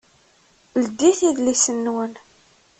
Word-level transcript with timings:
Ldit 0.83 1.19
idlisen-nwen! 1.29 2.13